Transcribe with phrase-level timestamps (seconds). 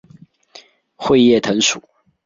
[0.97, 1.79] 穗叶藤属。